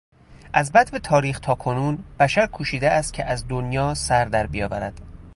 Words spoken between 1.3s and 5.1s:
تاکنون بشر کوشیده است که از دنیا سردر بیاورد.